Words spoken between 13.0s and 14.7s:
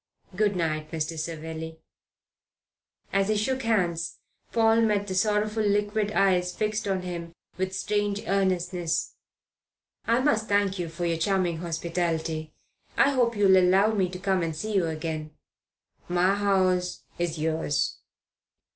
hope you'll allow me to come and